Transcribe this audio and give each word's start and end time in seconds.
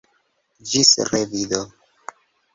Ĝis 0.71 0.87
revido 1.11 1.61